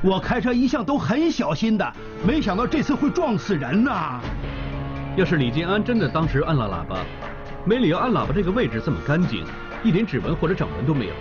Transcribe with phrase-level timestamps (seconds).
[0.00, 1.92] 我开车一向都很小心的，
[2.24, 4.20] 没想到这次会撞死人呐、
[5.16, 6.98] 要是李建安真的当时按了喇叭，
[7.64, 9.44] 没理由按喇叭这个位置这么干净，
[9.82, 11.12] 一点指纹或者掌纹都没有。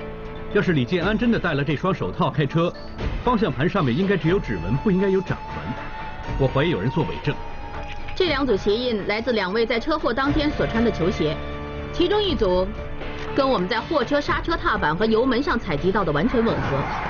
[0.54, 2.72] 要是李建安真的戴了这双手套开车，
[3.24, 5.58] 方向盘上面应该只有指纹，不应该有掌纹。
[6.38, 7.36] 我怀疑有人做伪证。
[8.16, 11.36] 这两组鞋印来自两位在车祸当天所穿的球鞋，
[11.92, 12.68] 其中一组
[13.36, 17.07] 跟我们在货车刹车踏板和油门上采集到的完全吻合。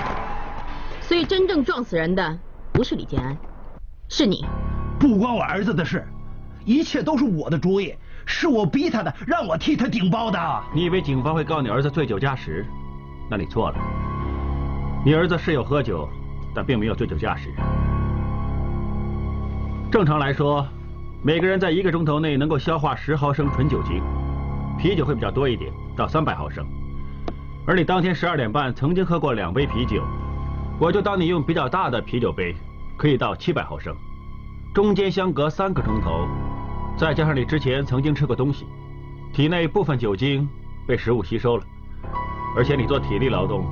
[1.07, 2.38] 所以真正撞死人的
[2.73, 3.38] 不是李建安，
[4.09, 4.44] 是你。
[5.00, 6.06] 不关我儿子的事，
[6.66, 7.95] 一切都是我的主意，
[8.25, 10.63] 是我逼他的，让我替他顶包的。
[10.73, 12.66] 你以为警方会告你儿子醉酒驾驶？
[13.31, 13.78] 那你错了。
[15.06, 16.09] 你儿子是有喝酒，
[16.53, 17.53] 但并没有醉酒驾驶。
[19.90, 20.67] 正常来说，
[21.23, 24.03] 每个人在一个钟头内能够消化十毫升纯酒精，
[24.78, 26.67] 啤酒会比较多一点，到三百毫升。
[27.66, 30.03] 而你当天十二点半曾经喝过两杯啤酒，
[30.80, 32.56] 我就当你用比较大的啤酒杯，
[32.98, 33.96] 可以到七百毫升，
[34.76, 36.28] 中间相隔三个钟头，
[36.96, 38.64] 再加上你之前曾经吃过东西，
[39.34, 40.48] 体内部分酒精
[40.86, 41.66] 被食物吸收了，
[42.56, 43.66] 而且你做体力劳动，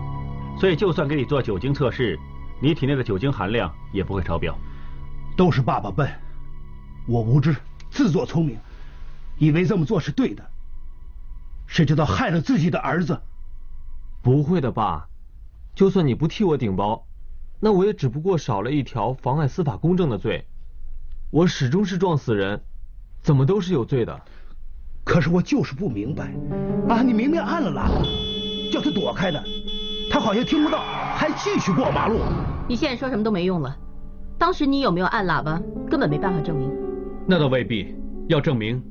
[0.60, 2.20] 所以就算给你做酒精测试，
[2.60, 4.58] 你体内的酒精含量也不会超标。
[5.38, 6.10] 都是爸爸笨，
[7.06, 7.56] 我无知，
[7.92, 8.58] 自作聪明，
[9.38, 10.44] 以为这么做是对的，
[11.68, 13.22] 谁知道害了自己的儿子。
[14.24, 15.06] 不会的，爸。
[15.76, 17.06] 就算你不替我顶包，
[17.60, 20.46] 那我也只不过少了一条妨碍司法公正的罪。
[21.32, 22.62] 我始终是撞死人，
[23.22, 24.22] 怎么都是有罪的。
[25.04, 26.34] 可是我就是不明白，
[26.88, 28.02] 啊，你明明按了喇叭，
[28.72, 29.44] 叫他躲开的，
[30.10, 32.20] 他好像听不到，还继续过马路。
[32.70, 33.78] 你现在说什么都没用了。
[34.38, 36.72] 当时你有没有按喇叭，根本没办法证明。
[37.28, 37.94] 那倒未必，
[38.30, 38.82] 要证明，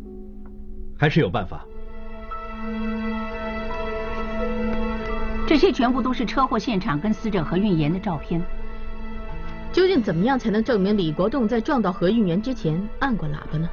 [0.99, 1.65] 还是有办法。
[5.47, 8.43] 这些全部都是车祸现场跟死者何运妍的照片。
[9.73, 13.69] 究竟怎么样才能证明李国栋在撞到何运妍之前按过喇叭呢？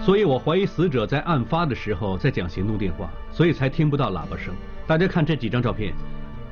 [0.00, 4.52] 所以我怀疑死者在案发的时候在讲行动电话，所以才听不到喇叭声。
[4.86, 5.94] 大家看这几张照片，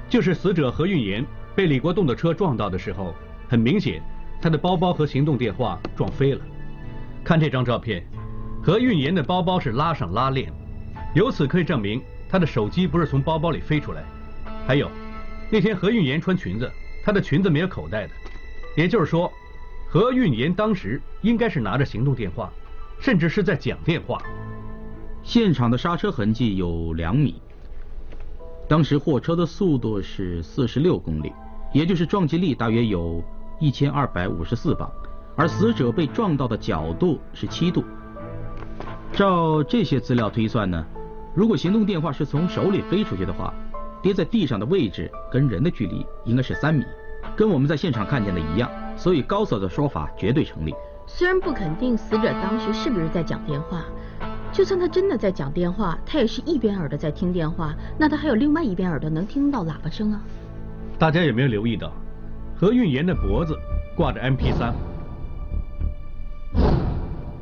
[0.09, 1.25] 就是死者何运妍
[1.55, 3.12] 被李国栋的车撞到的时候，
[3.49, 4.00] 很明显，
[4.41, 6.41] 他的包包和行动电话撞飞了。
[7.25, 8.06] 看这张照片，
[8.62, 10.53] 何运妍的包包是拉上拉链，
[11.15, 14.05] 由此可以证明他的手机不是从包包里飞出来。
[14.71, 14.89] 还有，
[15.51, 16.71] 那天何运妍穿裙子，
[17.03, 18.13] 她的裙子没有口袋的，
[18.77, 19.29] 也就是说，
[19.89, 22.53] 何运妍当时应该是拿着行动电话，
[23.01, 24.23] 甚至是在讲电话。
[25.25, 27.43] 现场的刹车痕迹有两米，
[28.69, 31.33] 当时货车的速度是四十六公里，
[31.75, 33.25] 也就是撞击力大约有
[33.59, 34.89] 一千二百五十四磅，
[35.35, 37.83] 而死者被撞到的角度是七度。
[39.13, 40.87] 照这些资料推算呢，
[41.35, 43.53] 如果行动电话是从手里飞出去的话，
[44.02, 46.85] 跌在地上的位置跟人的距离应该是三米，
[47.37, 50.75] 跟我们在现场看见的一样，所以高嫂的说法绝对成立。
[51.06, 53.85] 虽然不肯定死者当时是不是在讲电话，
[54.52, 60.23] 就算他真的在讲电话，他也是一边耳朵在听电话，那他还有另外一边耳朵能听到喇叭声啊。
[60.99, 61.93] 大家有没有留意到，
[62.56, 63.56] 何运妍的脖子
[63.97, 64.73] 挂着 MP 3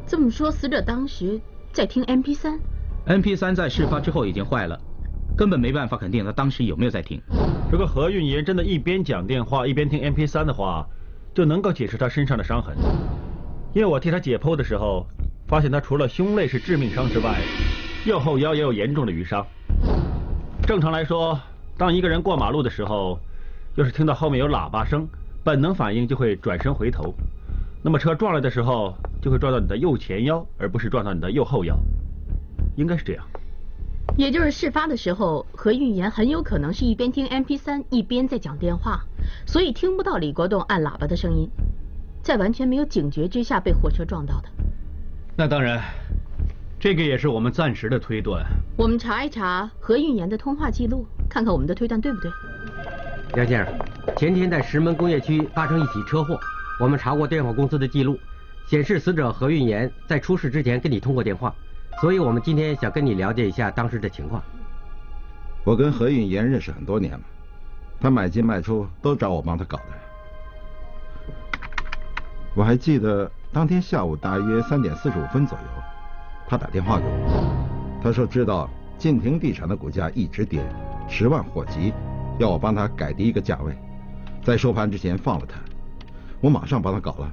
[0.07, 1.39] 这么说，死者当时
[1.73, 2.59] 在听 MP 3
[3.07, 4.81] MP 3在事发之后已经坏了，
[5.39, 7.23] 根本没办法肯定他当时有没有在听。
[7.71, 10.85] 如果何运妍真的一边讲电话一边听 MP 3的话，
[11.33, 12.77] 就能够解释他身上的伤痕。
[13.73, 15.07] 因为我替他解剖的时候，
[15.47, 17.39] 发现他除了胸肋是致命伤之外，
[18.05, 19.47] 右后腰也有严重的瘀伤。
[20.67, 21.39] 正常来说，
[21.77, 23.17] 当一个人过马路的时候，
[23.77, 25.07] 要是听到后面有喇叭声，
[25.45, 27.15] 本能反应就会转身回头。
[27.81, 28.93] 那么车撞来的时候，
[29.23, 31.79] 就会撞到你的右前腰，而不是撞到你的右后腰，
[32.75, 33.25] 应该是这样。
[34.17, 39.01] 也就是事发的时候，何运言很有可能是一边听 MP 3一边在讲电话，
[39.47, 41.49] 所以听不到李国栋按喇叭的声音，
[42.23, 44.49] 在完全没有警觉之下被火车撞到的。
[45.37, 45.81] 那当然，
[46.81, 48.45] 这个也是我们暂时的推断。
[48.77, 52.31] 我们查一查何运言的通话记录，看看我们的推断对不对。
[53.35, 53.73] 梁先生，
[54.17, 56.41] 前天在石门工业区发生一起车祸，
[56.81, 58.19] 我们查过电话公司的记录，
[58.67, 61.55] 显示死者何运言在出事之前跟你通过电话，
[62.01, 64.43] 所以我们今天想跟你了解一下当时的情况。
[65.65, 67.21] 我跟何运言认识很多年了，
[68.01, 69.85] 他买进卖出都找我帮他搞的。
[72.55, 75.65] 我还记得当天下午大约三点四十五分左右，
[76.49, 80.65] 他打电话给我，他说知道晋庭地产的股价一直跌，
[81.09, 81.93] 十万火急，
[82.39, 83.77] 要我帮他改低一个价位，
[84.45, 85.59] 在收盘之前放了他。
[86.41, 87.33] 我马上帮他搞了，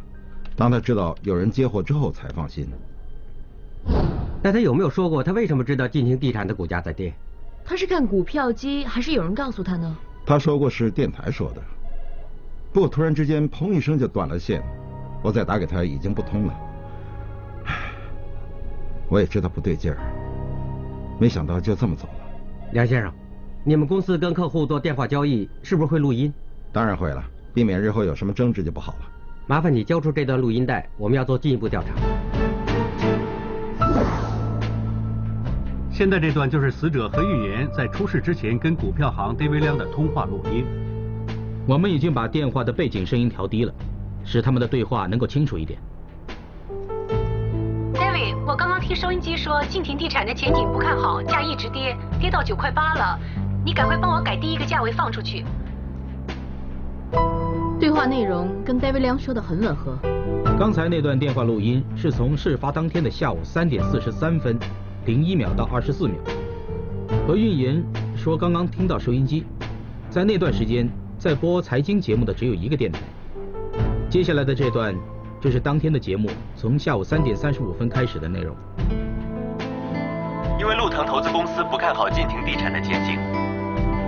[0.55, 2.67] 当他知道有人接货之后才放心。
[4.43, 7.13] 那他有没有说过他为什么知道晋兴地产的股价在跌？
[7.63, 9.97] 他是看股票机，还是有人告诉他呢？
[10.23, 11.61] 他说过是电台说的，
[12.71, 14.61] 不过突然之间砰一声就断了线，
[15.23, 16.53] 我再打给他已经不通了。
[17.65, 17.73] 唉，
[19.09, 19.97] 我也知道不对劲儿，
[21.19, 22.25] 没想到就这么走了。
[22.71, 23.11] 梁先生，
[23.63, 26.31] 你们公司跟客户做电话交易是不是会录音？
[26.71, 29.07] 当然会了，避免日后有什么争执就不好了。
[29.47, 32.34] 麻烦你交出这段录音带，我们要做进一步调查。
[35.97, 40.65] 现在这段就是死者何运妍在出事之前跟股票行 David 亮的通话录音。
[41.65, 43.73] 我们已经把电话的背景声音调低了，
[44.25, 45.79] 使他们的对话能够清楚一点。
[47.93, 53.17] David，我刚刚听收音机说晋庭地产的前景不看好，价一直跌，跌到九块八了。
[53.63, 55.45] 你赶快帮我改第一个价位放出去。
[57.79, 59.97] 对话内容跟 David 梁说的很吻合。
[60.59, 64.59] 刚才那段电话录音是从事发当天的下午三点四十三分
[65.05, 66.15] 零一秒到二十四秒。
[67.27, 67.83] 何运妍
[68.15, 69.45] 说刚刚听到收音机，
[70.09, 72.99] 在那段时间在播财经节目的只有一个电台。
[74.09, 74.95] 接下来的这段
[75.39, 78.55] 就是当天的节目从下午三点三十五分开始的内容。
[80.59, 83.19] 因为陆腾投资公司不看好晋庭地产的前景，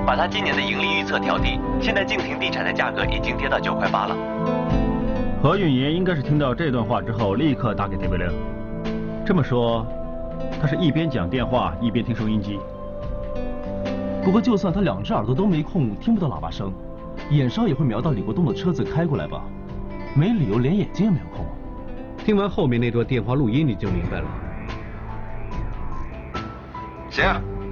[0.04, 1.60] 把他今年的盈利预测调低。
[1.80, 4.16] 现在晋庭地产的价格已经跌到九块八了。
[5.44, 8.34] 何运妍应该是听到这段话之后，立刻打给亮。
[9.24, 9.86] 这么说，
[10.60, 12.60] 他是一边讲电话一边听收音机。
[14.24, 16.74] 不过，就算他两只耳朵都没空，听不到喇叭声，
[17.30, 19.42] 眼梢也会瞄到李国栋的车子开过来吧？
[20.16, 21.52] 没理由连眼睛也没有空啊。
[22.26, 24.26] 听完后面那段电话录音，你就明白了。
[27.10, 27.24] 行，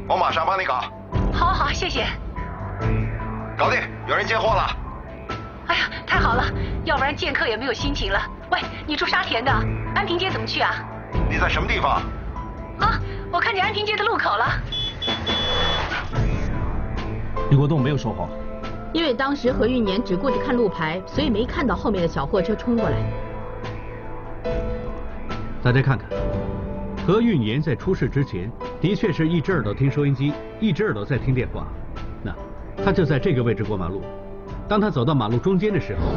[0.08, 0.82] 我马上帮你搞。
[1.34, 2.06] 好好，谢谢。
[3.58, 4.78] 搞定，有人接货了。
[5.68, 6.44] 哎呀，太好了，
[6.86, 8.20] 要不然见客也没有心情了。
[8.52, 9.52] 喂，你住沙田的，
[9.96, 10.72] 安平街怎么去啊？
[11.30, 12.02] 你在什么地方？
[12.80, 13.00] 啊，
[13.32, 14.46] 我看见安平街的路口了。
[17.52, 18.30] 李国栋没有说谎，
[18.92, 22.98] 因为当时何玉年只顾着看路牌，所以没看到后面的小货车冲过来。
[25.62, 26.10] 大家看看，
[27.08, 28.52] 何玉年在出事之前，
[28.82, 31.68] 的确是一只耳朵听收音机，一只耳朵在听电话。
[32.24, 32.34] 那
[32.84, 34.04] 他就在这个位置过马路。
[34.68, 36.16] 当他走到马路中间的时候，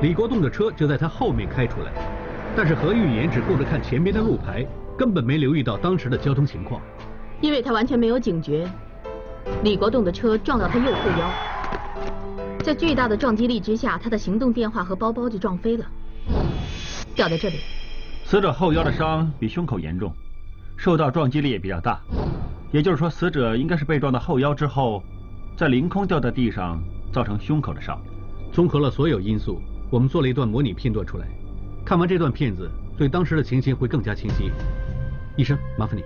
[0.00, 1.92] 李国栋的车就在他后面开出来。
[2.56, 4.66] 但是何玉年只顾着看前边的路牌，
[5.00, 6.78] 根本没留意到当时的交通情况。
[7.40, 8.68] 因为他完全没有警觉，
[9.64, 11.32] 李国栋的车撞到他右后腰，
[12.62, 15.86] 在巨大的撞击力之下，他的行动电话和包包就撞飞了，
[17.14, 17.60] 掉在这里。
[18.26, 20.12] 死者后腰的伤比胸口严重，
[20.76, 21.98] 受到撞击力也比较大，
[22.70, 25.02] 也就是说，死者应该是被撞到后腰之后，
[25.56, 26.78] 在凌空掉在地上，
[27.10, 27.98] 造成胸口的伤。
[28.52, 31.26] 综合了所有因素，我们做了一段模拟片段出来。
[31.86, 34.52] 看完这段片子，对当时的情形会更加清晰。
[35.36, 36.04] 医生，麻烦你。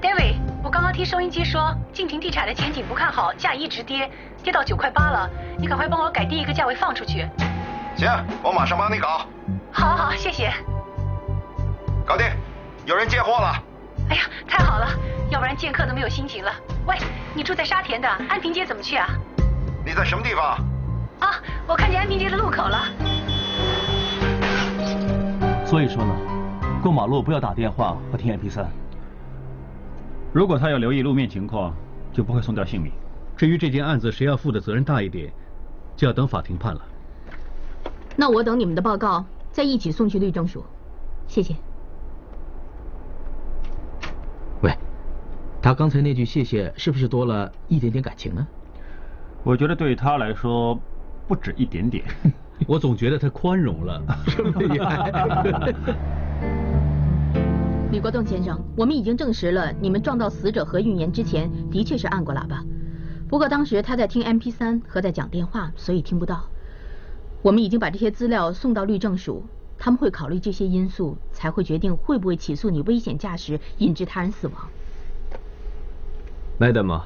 [0.00, 4.10] David，我刚刚听收音机说晋庭地产的前景不看好，价一直跌，
[4.42, 5.30] 跌到九块八了。
[5.58, 7.28] 你赶快帮我改低一个价位放出去。
[7.96, 8.08] 行，
[8.42, 9.26] 我马上帮你搞。
[9.70, 10.50] 好好，谢谢。
[12.06, 12.26] 搞定，
[12.86, 13.62] 有人接货了。
[14.08, 14.88] 哎呀，太好了，
[15.30, 16.50] 要不然见客都没有心情了。
[16.86, 16.96] 喂，
[17.34, 19.06] 你住在沙田的安平街怎么去啊？
[19.84, 20.58] 你在什么地方？
[21.20, 22.88] 啊，我看见安平街的路口了。
[25.70, 26.16] 所以说呢，
[26.82, 28.68] 过马路不要打电话和听 MP 三。
[30.32, 31.72] 如果他要留意路面情况，
[32.12, 32.90] 就不会送掉性命。
[33.36, 35.32] 至于这件案子谁要负的责任大一点，
[35.94, 36.80] 就要等法庭判了。
[38.16, 40.64] 那我等你们的报告，再一起送去律政署。
[41.28, 41.54] 谢谢。
[44.62, 44.76] 喂，
[45.62, 48.44] 他刚才那句谢谢是不是多了一点点感情呢？
[49.44, 50.76] 我觉得对他来说
[51.28, 52.04] 不止一点点。
[52.68, 55.74] 我总觉得他宽容了，这么厉害。
[57.90, 62.64] 李国栋先生，我们已经证实了，你们撞到死者何运言之前，的确是按过喇叭。
[63.28, 66.48] 不过当时他在听 MP 三和在讲电话，所以听不到。
[67.42, 69.44] 我们已经把这些资料送到律政署，
[69.78, 74.56] 他们会考虑这些因素，才会决定会不会起诉你危险驾驶引致他人死亡。
[76.60, 77.02] Madam，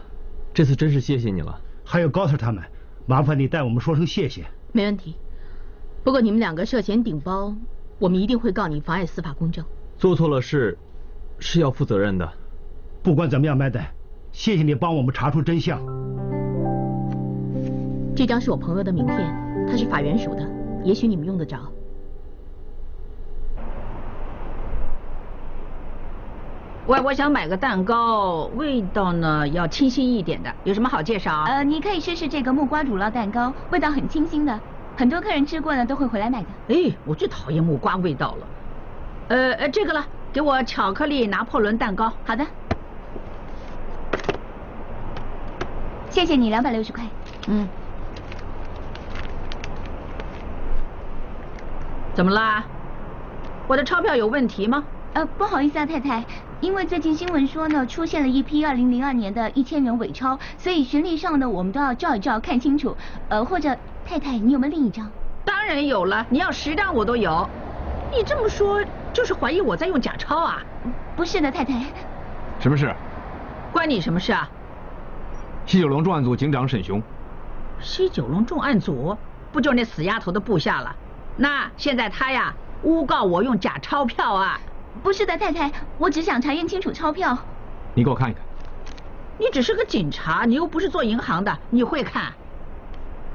[0.53, 1.61] 这次真是谢谢你了。
[1.85, 2.63] 还有高 Sir 他们，
[3.07, 4.45] 麻烦你代我们说声谢谢。
[4.73, 5.15] 没问题。
[6.05, 7.55] 不过你们两个涉嫌顶包，
[7.99, 9.65] 我们一定会告你妨碍司法公正。
[9.97, 10.77] 做错了事，
[11.39, 12.31] 是要负责任的。
[13.03, 13.81] 不管怎么样，麦德，
[14.31, 15.81] 谢谢你帮我们查出真相。
[18.15, 20.47] 这张是我朋友的名片，他是法援署的，
[20.85, 21.57] 也许你们用得着。
[26.87, 31.45] 喂，我想买个蛋糕，味道呢要清新一点的，有什么好介绍？
[31.47, 34.61] 呃，你可以试试这个木瓜乳酪蛋糕，味道很清新的，
[34.97, 36.47] 很多客人吃过呢都会回来买的。
[36.69, 38.47] 哎，我最讨厌木瓜味道了。
[39.29, 42.13] 呃呃，这个了，给我巧克力拿破仑蛋糕。
[42.25, 42.47] 好的，
[46.11, 47.05] 谢谢你，两百六十块。
[47.49, 47.67] 嗯。
[52.15, 52.63] 怎么啦？
[53.67, 54.85] 我的钞票有问题吗？
[55.15, 56.25] 呃，不好意思啊，太太，
[56.65, 62.97] 因为最近新闻说呢，出现了一批二零零二年的一千元伪钞，所以循例上呢，我们都要照一照，看清楚。
[63.29, 65.11] 呃，或者太太，你有没有另一张？
[65.45, 67.47] 当然有了，你要十张我都有。
[68.11, 70.63] 你这么说，就是怀疑我在用假钞啊？
[71.15, 71.83] 不是的，太太。
[72.59, 72.91] 什么事？
[73.71, 74.49] 关你什么事啊？
[75.67, 77.03] 西九龙重案组警长沈雄。
[77.79, 79.15] 西九龙重案组
[79.53, 80.97] 不就是那死丫头的部下了？
[81.37, 82.55] 那现在他呀
[82.85, 84.59] 诬告我用假钞票啊？
[85.03, 87.37] 不是的，太太，我只想查验清楚钞票。
[87.95, 88.43] 你给我看一看。
[89.39, 92.33] 你只是个警察，你又不是做银行的，你会看？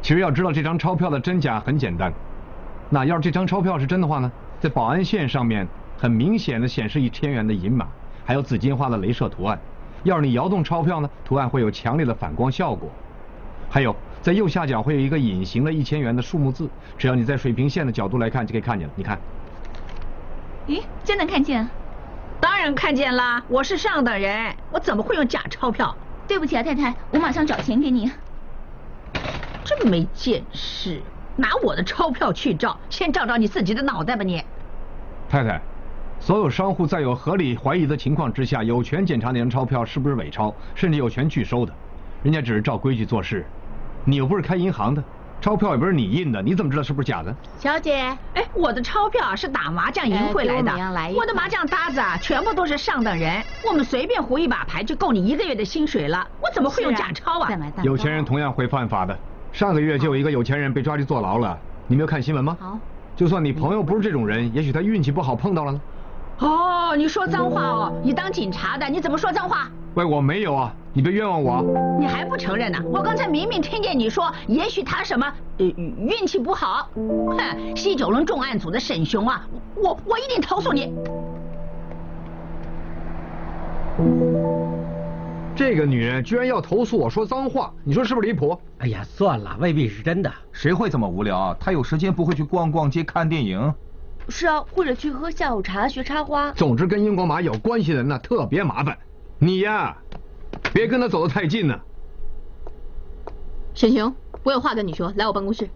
[0.01, 2.11] 其实要知道这张钞票的真假很简单。
[2.89, 7.85] 那要是这张钞票是真的话呢，在保安线上面很明显的显示一千元的银码，
[8.25, 9.59] 还有紫金花的镭射图案。
[10.03, 12.89] 要是你摇动钞票呢，图案会有强烈的反光效果。
[13.69, 18.93] 还有在右下角会有一个隐形的一千元的数目字，只要你在水平线的角度来看就可以看见了。
[18.95, 19.19] 你看。
[20.69, 21.67] 咦，真能看见？
[22.39, 23.43] 当然看见啦！
[23.47, 25.97] 我是上等人，我怎么会用假钞票？
[26.27, 28.11] 对不起啊，太太，我马上找钱给你。
[29.63, 31.01] 真没见识，
[31.35, 34.43] 拿我的钞票去照，先照照你自己的脑袋吧你。
[35.27, 35.59] 太太，
[36.19, 41.73] 所有商户在有合理怀疑的情况之下，有权检查那张钞票是不是伪钞，甚至有权拒收的。
[42.21, 43.43] 人家只是照规矩做事，
[44.05, 45.03] 你又不是开银行的。
[45.41, 47.33] 钞票也不是你印的，你怎么知道是不是假的？
[47.57, 47.95] 小姐，
[48.33, 57.49] 哎，我的钞票是打麻将赢回来的，来我的麻将搭子啊，全部都是上等人，我们随便胡一把牌就够你一个月的薪水了，我怎么会用假钞啊？
[57.51, 59.17] 啊有钱人同样会犯法的，
[59.53, 62.57] 上个月就有一个有钱人被抓去坐牢了，你没有看新闻吗？
[62.59, 62.77] 好，
[63.15, 65.81] 就算你朋友不是这种人，也许他运气不好碰到了呢。
[66.39, 69.69] 哦，你说脏话哦，你当警察的，你怎么说脏话？
[69.95, 71.97] 喂，我没有啊，你别冤枉我。
[71.99, 72.79] 你还不承认呢？
[72.91, 75.25] 我刚才明明听见你说，也许他什么
[75.57, 76.87] 呃运气不好。
[76.95, 80.93] 哼，西九龙重案组的沈雄啊，我我一定投诉你。
[85.55, 88.57] 这个女人居然要投诉我说脏话，你说是不是离谱？
[88.77, 90.31] 哎呀，算了，未必是真的。
[90.53, 91.53] 谁会这么无聊？
[91.59, 93.73] 她有时间不会去逛逛街、看电影？
[94.29, 96.51] 是啊，或者去喝下午茶、学插花。
[96.53, 98.95] 总之，跟英国马有关系的人呢，特别麻烦。
[99.41, 99.95] 你呀，
[100.73, 101.73] 别跟他走得太近呢。
[103.73, 105.69] 沈雄，我有话跟你说，来我办公室。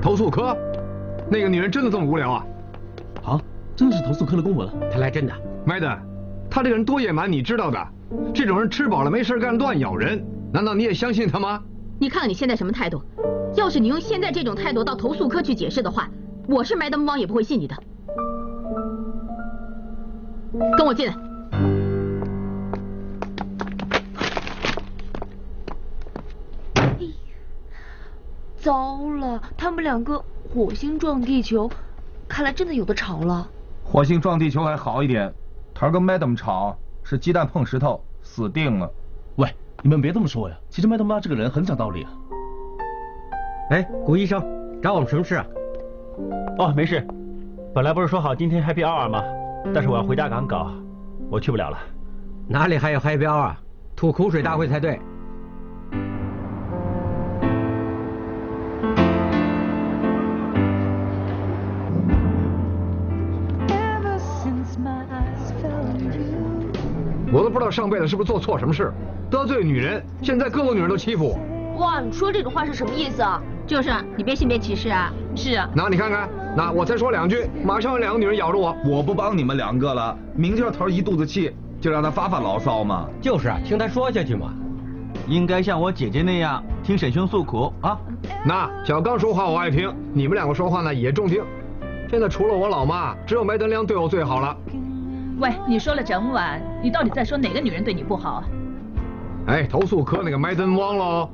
[0.00, 0.56] 投诉科，
[1.28, 2.46] 那个女人真的这么无聊啊？
[3.22, 3.40] 好，
[3.74, 4.68] 真的是投诉科的公文。
[4.88, 5.34] 他来真的。
[5.66, 5.90] 麦登，
[6.48, 7.88] 他这个人多野蛮，你知道的。
[8.32, 11.60] 这种人吃饱了没事干乱咬人，难道你也相信他吗？
[11.98, 13.02] 你看看你现在什么态度？
[13.56, 16.08] 要是你用现在这种态度到投诉科去解释的话，
[16.46, 17.74] 我是麦登汪也不会信你的。
[20.76, 21.14] 跟我进来。
[28.58, 31.70] 糟了，他们两个火星撞地球，
[32.28, 33.48] 看来真的有的吵了。
[33.82, 35.32] 火星撞地球还好一点，
[35.72, 38.90] 头儿跟 Madam 吵是鸡蛋碰石头，死定了。
[39.36, 39.48] 喂，
[39.82, 42.10] 你们别这么说呀，其实 Madam 妈这个人很讲道理啊。
[43.70, 44.44] 哎，谷医生，
[44.82, 45.46] 找我们什么事啊？
[46.58, 47.06] 哦，没事，
[47.74, 49.24] 本来不是说好今天 Happy Hour 吗？
[49.72, 50.72] 但是我要回家赶稿，
[51.30, 51.78] 我去不了了。
[52.48, 53.60] 哪里还有 Happy Hour 啊？
[53.94, 55.00] 吐口水大会才对。
[67.32, 68.92] 我都不知道上辈子是不是做错什么事，
[69.30, 71.38] 得罪女人，现在各个女人都欺负我。
[71.78, 73.40] 哇，你说这种话是什么意思啊？
[73.66, 75.12] 就是你别性别歧视啊。
[75.36, 75.70] 是啊。
[75.72, 78.76] 那你看看，那我再说两句，马上有两个女人咬着我。
[78.84, 83.06] 我不帮你们两个了，明叫头一肚子气，就让他发发牢骚嘛。
[83.20, 84.52] 就是啊，听他说下去嘛。
[85.28, 87.96] 应该像我姐姐那样听沈兄诉苦啊。
[88.44, 91.42] 那小刚说话我爱听，你们两个说话呢也中听。
[92.10, 94.56] 现在除了我老妈，只有麦德良对我最好了。
[95.38, 98.42] 喂，你说了整晚，你到底在说哪个女人对你不好？
[99.46, 101.30] 哎，投诉科那个麦登汪喽。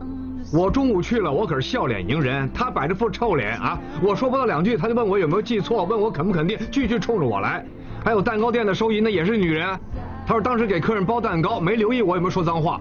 [0.52, 3.78] 我中午去了，我可是笑脸迎人，他摆着副臭脸啊！
[4.00, 7.64] 我说不到两句，他就问我有没有记错，问我肯不肯定，句句冲着我来。
[8.04, 9.66] 还有蛋糕店的收银的也是女人，
[10.24, 12.80] 他说当时给客人包蛋糕，没留意我有没有说脏话。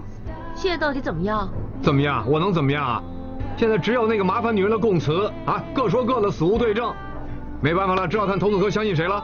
[0.54, 1.48] 现在到底怎么样？
[1.82, 2.24] 怎么样？
[2.30, 3.02] 我能怎么样啊？
[3.56, 6.94] 现在只有那个麻烦女人的供词啊，各说各的，死无对证。
[7.60, 9.22] 没办法了，只好看投诉科相信谁了。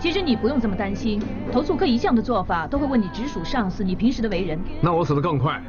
[0.00, 4.58] 其实你不用这么担心，投诉科一向的做法都会问你直属上司你平时的为人。
[4.80, 5.62] 那我死得更快。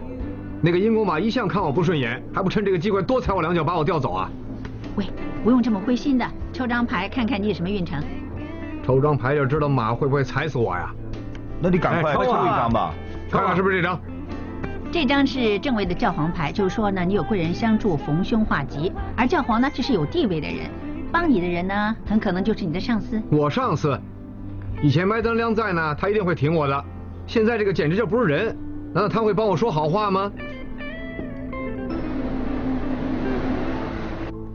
[0.65, 4.29] 那个英国马一向看我不顺眼，还不趁这个机会多踩我两脚，把我调走啊？
[4.95, 5.05] 喂，
[5.43, 8.01] 不用这么灰心的，抽张牌看看你有什么运程。
[8.81, 10.89] 抽张牌就知道马会不会踩死我呀？
[11.59, 12.93] 那你赶快抽抽一张吧。
[13.29, 13.99] 看看是不是这张？
[14.89, 18.89] 这张是正位的教皇牌，就是说呢，你有贵人相助，逢凶化吉。
[19.17, 20.69] 而教皇呢，这是有地位的人，
[21.11, 23.21] 帮你的人呢，很可能就是你的上司。
[23.29, 23.99] 我上司，
[24.81, 26.85] 以前麦登亮在呢，他一定会挺我的。
[27.27, 28.57] 现在这个简直就不是人，
[28.93, 30.31] 难道他会帮我说好话吗？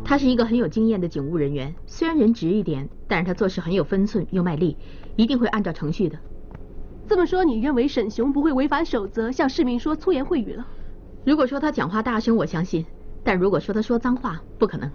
[0.09, 4.75] 他是一个很有经验的警务人员，虽然人直一点，但是他做事很有分寸又卖力，
[5.17, 6.19] 一定会按照程序的。
[7.07, 10.67] 这么说，你认为沈雄不会违反守则向市民说粗言秽语了？
[11.27, 12.83] 如果说他讲话大声，我相信；
[13.23, 14.91] 但如果说他说脏话，不可能。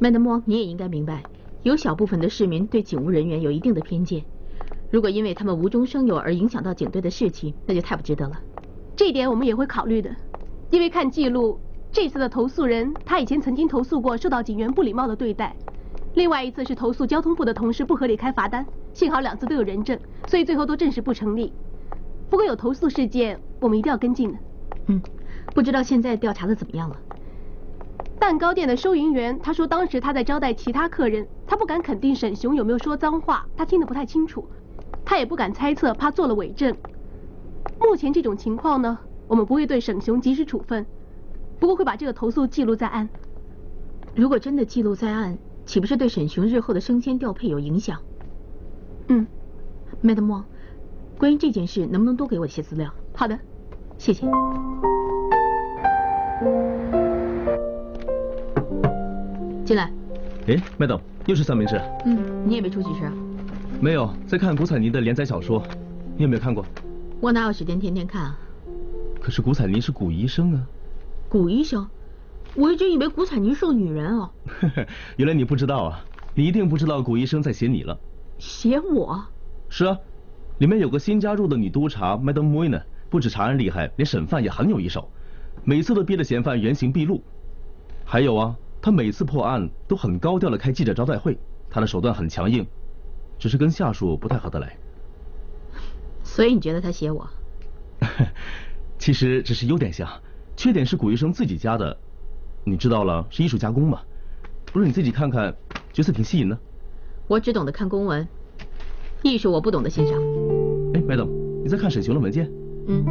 [0.00, 1.22] 麦德莫，你也应该明白，
[1.62, 4.24] 有小部分的市民对警务人员有一定的偏见。
[4.90, 8.40] 如果因为他们无中生有而影响到警队的士气，那就太不值得了。
[8.96, 10.10] 这一点我们也会考虑的，
[10.70, 11.60] 因为看记录，
[11.92, 15.54] 这次的投诉人他以前曾经投诉过受到警员不礼貌的对待，
[16.14, 19.98] 另外一次是投诉交通部的同事不合理开罚单，幸好两次都有人证，
[20.28, 21.52] 所以最后都证实不成立。
[22.28, 24.38] 不过有投诉事件，我们一定要跟进的。
[24.86, 25.02] 嗯，
[25.52, 26.96] 不知道现在调查的怎么样了？
[28.20, 34.48] 蛋糕店的收银员他说，当时他在招待其他客人，他不敢肯定沈雄有没有说脏话，他听得不太清楚，
[35.04, 36.72] 他也不敢猜测，怕做了伪证。
[37.80, 40.86] 目前这种情况呢，我们不会对沈雄及时处分，
[41.60, 43.08] 不过会把这个投诉记录在案。
[44.16, 48.00] 如果真的记录在案，岂不是对沈雄日后的升迁调配有影响？
[49.08, 49.26] 嗯
[50.02, 50.44] ，Madam Wang，
[51.18, 52.90] 关于这件事，能不能多给我一些资料？
[53.14, 53.38] 好的，
[53.98, 54.26] 谢谢。
[59.66, 59.92] 进来。
[60.48, 61.80] 哎，Madam，又是三明治。
[62.06, 62.18] 嗯，
[62.48, 63.12] 你也没出去吃啊？
[63.80, 65.62] 没有，在看古彩妮的连载小说，
[66.16, 66.64] 你有没有看过？
[67.20, 68.38] 我哪有时间天天看啊？
[69.20, 70.66] 可是古彩妮是古医生啊。
[71.30, 71.88] 古医生？
[72.56, 74.28] 我一直以为古彩妮是个女人哦。
[75.16, 76.04] 原来你不知道啊！
[76.34, 77.96] 你一定不知道古医生在写你了。
[78.38, 79.24] 写我？
[79.68, 79.96] 是啊，
[80.58, 85.08] 里面有个新加入的女督察 Madam Moy 呢，不止查案厉害，连审犯也很有一手，
[85.62, 87.22] 每次都逼着嫌犯原形毕露。
[88.04, 91.38] 还有啊，她每次破案都很高调的开记者招待会，
[91.70, 92.66] 她的手段很强硬，
[93.38, 94.76] 只是跟下属不太合得来。
[96.24, 97.28] 所以你觉得他写我？
[98.98, 100.08] 其实只是有点像，
[100.60, 101.96] 缺点是古医生自己加的。
[102.64, 103.98] 你知道了，是艺术加工嘛？
[104.66, 105.56] 不是你自己看看，
[105.90, 106.58] 角色挺吸引的。
[107.28, 108.28] 我只懂得看公文，
[109.22, 110.18] 艺术我不懂得欣赏。
[110.92, 111.30] 哎，Madam，
[111.62, 112.46] 你在看沈雄的文件？
[112.88, 113.02] 嗯。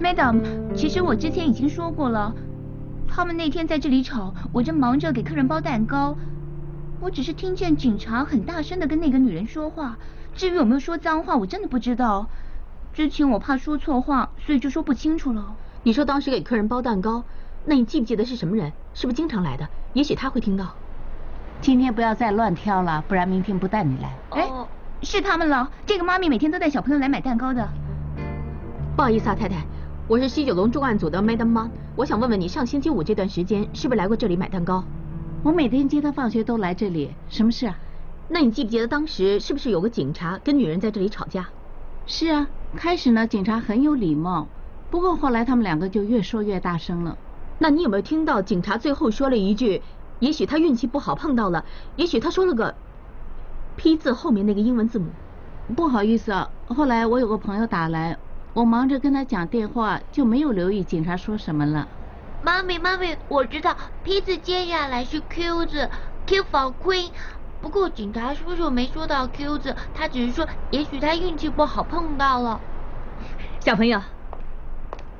[0.00, 0.40] Madam，
[0.72, 2.32] 其实我之前已经说过了，
[3.08, 6.16] 他们那天在这里吵，我正忙着给客人包蛋糕，
[7.00, 9.98] 我只是听见警察很大声的跟那个女人说话，
[10.32, 12.30] 至于有没有说脏话，我真的不知道。
[12.92, 15.54] 之前我怕说错话，所以就说不清楚了。
[15.82, 17.22] 你说当时给客人包蛋糕，
[17.64, 18.72] 那你记不记得是什么人？
[18.94, 19.68] 是不是经常来的？
[19.92, 20.74] 也许他会听到。
[21.60, 24.16] 今天不要再乱挑了，不然明天不带你来。
[24.30, 24.50] 哎，
[25.02, 25.70] 是他们了。
[25.86, 27.68] 这个妈咪每天都带小朋友来买蛋糕的。
[28.96, 29.64] 不好意思啊，太太，
[30.08, 34.82] 我是西九龙重案组的 Madam Ma，我想问问你，上星期五这段时间是不是来过这里买蛋糕？
[35.42, 37.78] 我每天接他放学都来这里，什么事啊？
[38.28, 41.48] 那你记不记得当时是不是有个警察跟女人在这里吵架？
[42.06, 44.46] 是啊，开始呢警察很有礼貌，
[44.90, 47.16] 不过后来他们两个就越说越大声了。
[47.58, 49.82] 那你有没有听到警察最后说了一句？
[50.18, 51.64] 也许他运气不好碰到了，
[51.96, 52.74] 也许他说了个
[53.76, 55.10] P 字后面那个英文字母。
[55.74, 58.18] 不好意思啊，后来我有个朋友打来，
[58.52, 61.88] 我忙着跟他讲电话，就没有留意警察说什么了。
[62.42, 65.88] 妈咪，妈咪，我知道 P 字接下来是 Q 字
[66.26, 67.10] ，Q for Queen。
[67.60, 72.60] 不过警察叔叔没说到 Q 字，他只是说也许他运气不好碰到了。
[73.60, 74.00] 小朋友，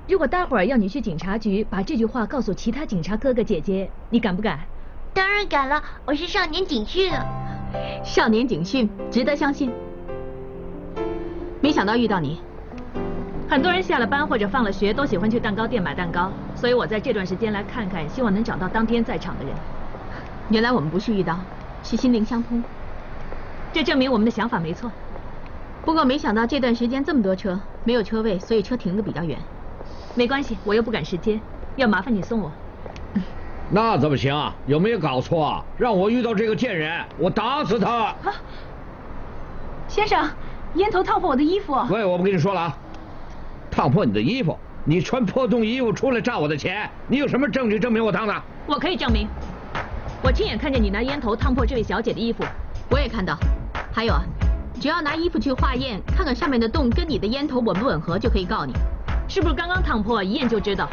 [0.09, 4.61] 如果待会儿要你去警察局把这句话告诉其他警察哥哥姐姐，你敢不敢？
[5.13, 7.27] 当然敢了，我是少年警讯的。
[8.03, 9.71] 少年警讯，值得相信。
[11.61, 12.41] 没想到遇到你。
[13.51, 19.53] 很多人下了班或者放了学都喜欢去蛋糕店买蛋糕，所以我在这段时间来看看，希望能找到当天在场的人。
[20.49, 21.39] 原来我们不是遇到，
[21.83, 22.63] 是心灵相通。
[23.73, 24.91] 这证明我们的想法没错。
[25.85, 29.39] 不过没想到这段时间这么多车，没有车位，所以车停的比较远。
[30.15, 31.41] 没关系，我又不赶时间，
[31.77, 32.51] 要麻烦你送我。
[33.71, 34.55] 那怎么行啊？
[34.67, 35.65] 有没有搞错？
[35.79, 37.91] 让我遇到这个贱人，我打死他！
[37.91, 38.17] 啊，
[39.89, 40.29] 先生，
[40.75, 41.75] 烟头烫破我的衣服。
[41.89, 42.77] 喂，我不跟你说了啊，
[43.71, 48.35] 烫破你的衣服，你穿破洞衣服出来诈我的钱，你有什么证据证明我烫的？
[48.67, 49.29] 我可以证明，
[50.23, 52.45] 我亲眼看见你拿烟头烫破这位小姐的衣服，
[52.91, 53.39] 我也看到。
[53.91, 54.23] 还有啊，
[54.79, 58.75] 只要拿衣服去化验，看看上面的洞跟你的烟头吻不吻合，就可以告你。
[59.29, 60.87] 是不是刚刚烫破，一验就知道？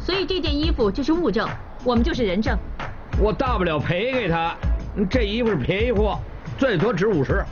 [0.00, 1.48] 所以这件衣服就是物证。
[1.84, 2.58] 我们就是人证，
[3.20, 4.52] 我大不了赔给他。
[5.08, 6.18] 这衣服是便宜货，
[6.58, 7.44] 最多值五十。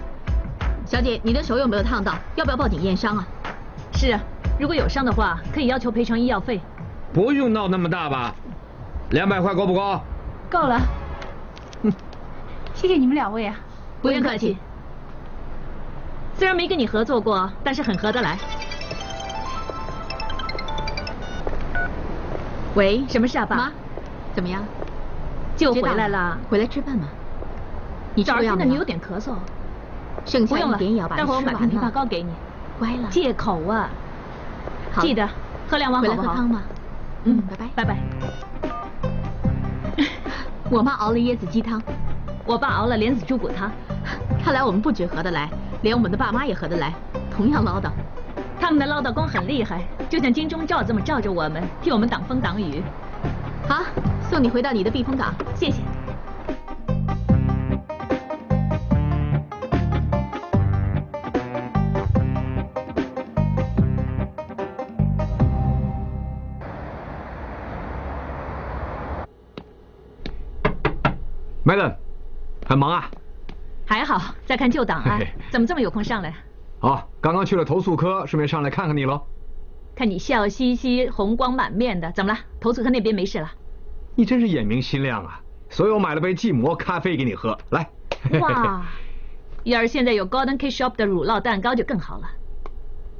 [0.84, 2.14] 小姐，你的手有没有烫到？
[2.34, 3.26] 要不要报警验伤啊？
[3.92, 4.20] 是啊，
[4.58, 6.60] 如果有伤的话，可以要求赔偿医药费。
[7.12, 8.34] 不用闹那么大吧？
[9.10, 10.00] 两百块够不够？
[10.50, 10.80] 够了。
[12.74, 13.56] 谢谢你们两位啊。
[14.02, 14.56] 不用客气。
[16.34, 18.38] 虽然没跟你合作过，但是很合得来。
[22.74, 23.56] 喂，什么事啊，爸？
[23.56, 23.72] 妈。
[24.34, 24.62] 怎么样？
[25.56, 27.08] 就回来了，回来吃饭吗？
[28.14, 29.32] 你早上听到你有点咳嗽，
[30.26, 32.30] 剩下一点也要把待会儿我买瓶枇杷膏给你。
[32.78, 33.08] 乖了。
[33.10, 33.88] 借口啊。
[35.00, 35.26] 记得
[35.68, 36.22] 喝两碗好不好？
[36.22, 36.62] 回来喝汤吗？
[37.24, 37.68] 嗯，拜拜。
[37.74, 38.45] 拜拜。
[40.68, 41.80] 我妈熬了椰子鸡汤，
[42.44, 43.70] 我爸熬了莲子猪骨汤。
[44.42, 45.48] 看来我们不止合得来，
[45.82, 46.92] 连我们的爸妈也合得来，
[47.30, 47.90] 同样唠叨。
[48.60, 52.82] 他们的唠叨功很厉害，就像金钟罩这么罩着我们，替我们挡风挡雨。
[53.68, 53.84] 好。
[54.28, 55.95] 送你回到你的避风港，谢谢。
[71.66, 71.96] Madam，
[72.64, 73.10] 很忙啊？
[73.84, 75.20] 还好，在看旧档案。
[75.50, 76.32] 怎么这么有空上来？
[76.78, 79.20] 哦，刚刚去了投诉科，顺便上来看看你喽。
[79.96, 82.38] 看你笑嘻嘻、红光满面的，怎么了？
[82.60, 83.50] 投诉科那边没事了？
[84.14, 85.40] 你真是眼明心亮啊！
[85.68, 87.90] 所以我买了杯即磨咖啡给你喝，来。
[88.38, 88.86] 哇，
[89.64, 92.28] 要是现在有 Golden Cake Shop 的乳酪蛋糕就更好了。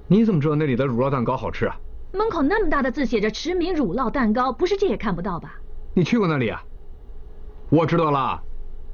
[0.06, 1.76] 你怎么知道那里的乳酪蛋糕好吃啊？
[2.12, 5.56] 门口那么大的字写着“驰名乳酪蛋糕”，不是这也看不到吧？
[5.94, 6.62] 你去过那里啊？
[7.68, 8.40] 我知道了，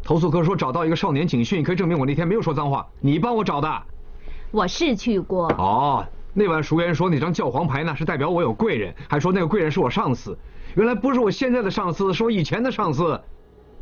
[0.03, 3.83] 投诉科说找到一个少年警讯，可以证明我那天没有说脏话，你帮我找的。
[4.51, 5.49] 我是去过。
[5.59, 10.39] 哦，那晚熟言说那张教皇牌呢是代表我有贵人，还说那个贵人是我上司。
[10.75, 13.21] 原来不是我现在的上司，是我以前的上司。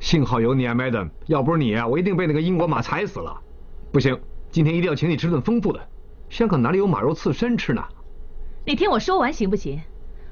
[0.01, 3.41] 幸好有你啊，Madam，要不是你啊，我一定被那个英国马踩死了。
[3.93, 4.19] 不行，
[4.51, 5.81] 今天一定要请你吃顿丰富的。
[6.29, 7.85] 香港哪里有马肉刺身吃呢？
[8.67, 9.81] 你听我说完行不行？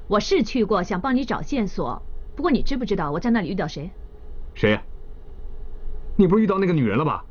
[0.08, 2.02] 我是去过，想帮你找线索。
[2.34, 3.90] 不过你知不知道我在那里遇到谁？
[4.58, 4.82] 谁呀？
[6.16, 7.24] 你不是遇到那个女人了吧？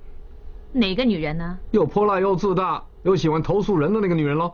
[0.71, 1.57] 哪个女人呢？
[1.71, 4.53] 又泼辣又自大又喜欢投诉人的那个女人喽？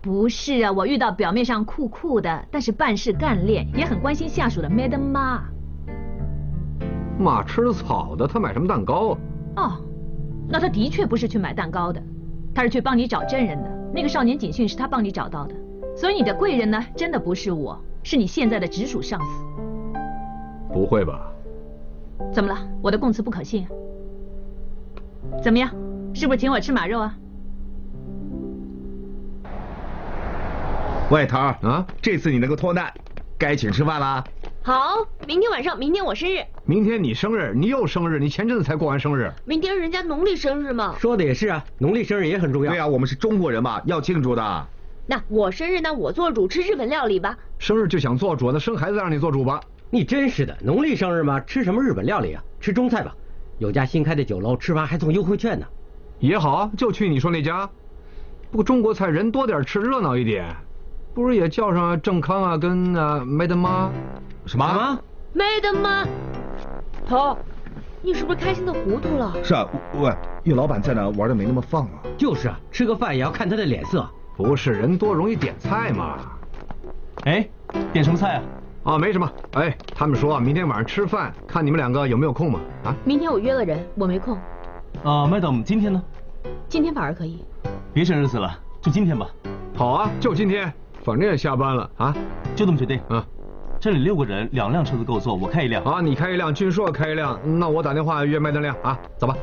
[0.00, 5.42] 不是啊，我遇到表面上酷酷的，但是办事干练，也很关心下属的 Madam 妈。
[7.18, 9.18] 马吃草的，他买什么蛋糕啊？
[9.56, 9.84] 哦，
[10.48, 12.00] 那他的确不是去买蛋糕的，
[12.54, 13.68] 他是去帮你找证人的。
[13.92, 15.56] 那个少年警讯是他帮你找到的，
[15.96, 19.44] 所以你的贵人呢，真的不是我，是你现在的直属上司。
[20.72, 21.31] 不会吧？
[22.30, 22.58] 怎么了？
[22.82, 23.66] 我的供词不可信？
[25.42, 25.70] 怎么样？
[26.14, 27.14] 是不是请我吃马肉啊？
[31.10, 32.92] 喂，头儿啊，这次你能够脱难，
[33.38, 34.24] 该请吃饭了。
[34.62, 39.30] 好，明天晚上，明天我生日，明天你生日，你又生日，你前阵子才过完生日。
[39.44, 40.94] 明天人家农历生日嘛。
[40.98, 42.72] 说的也是啊，农历生日也很重要。
[42.72, 44.66] 对啊，我们是中国人嘛，要庆祝的。
[45.06, 47.36] 那我生日那，我做主吃日本料理吧。
[47.58, 49.60] 生日就想做主，那生孩子让你做主吧。
[49.94, 52.42] 你真是的，农历生日嘛，吃什么日本料理啊？
[52.58, 53.14] 吃中菜吧。
[53.58, 55.66] 有家新开的酒楼，吃完还送优惠券呢。
[56.18, 57.68] 也好啊，就去你说那家。
[58.50, 60.46] 不过中国菜人多点，吃热闹一点。
[61.12, 63.90] 不如也叫上郑康啊，跟啊梅德妈。
[64.46, 64.98] 什么？
[65.34, 66.06] 梅德妈。
[67.06, 67.36] 头，
[68.00, 69.36] 你是不是开心的糊涂了？
[69.44, 69.68] 是啊，
[70.00, 70.10] 喂，
[70.44, 72.00] 岳老板在那玩的没那么放啊。
[72.16, 74.08] 就是啊，吃个饭也要看他的脸色。
[74.38, 76.18] 不是人多容易点菜嘛。
[77.24, 77.46] 哎，
[77.92, 78.42] 点什么菜啊？
[78.84, 79.30] 啊，没什么。
[79.52, 82.60] 哎，他们说明天晚上吃饭，看你们两个有没有空嘛？
[82.84, 82.94] 啊？
[83.04, 84.36] 明天我约了人，我没空。
[85.04, 86.02] 啊，Madam，今天呢？
[86.68, 87.44] 今天反而可以。
[87.92, 89.28] 别省日子了，就今天吧。
[89.76, 90.72] 好啊，就今天，
[91.04, 92.14] 反正也下班了啊，
[92.56, 93.00] 就这么决定。
[93.08, 93.24] 啊。
[93.78, 95.82] 这里六个人，两辆车子够坐，我开一辆。
[95.84, 99.36] 啊，你开一辆，俊硕开一辆，那我打电话约麦当亮啊，走吧。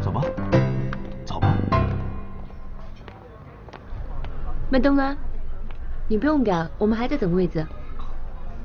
[0.00, 0.22] 走吧，
[1.24, 1.54] 走吧。
[4.70, 5.16] 麦登啊，
[6.08, 7.64] 你不用赶，我们还在等位子。